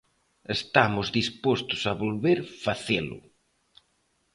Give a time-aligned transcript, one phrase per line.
[0.57, 3.19] Estamos dispostos a volver facelo.